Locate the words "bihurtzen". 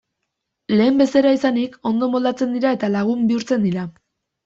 3.33-3.71